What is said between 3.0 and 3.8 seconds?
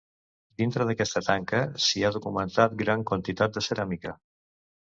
quantitat de